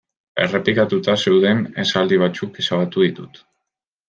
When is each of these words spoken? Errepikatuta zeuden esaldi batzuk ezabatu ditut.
Errepikatuta 0.45 1.13
zeuden 1.25 1.61
esaldi 1.85 2.19
batzuk 2.25 2.59
ezabatu 2.65 3.05
ditut. 3.07 3.41